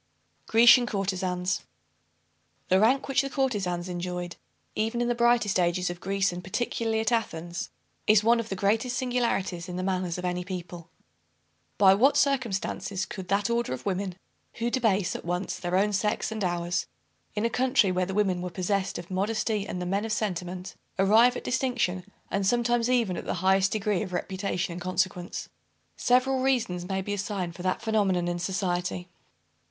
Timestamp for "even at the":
22.89-23.35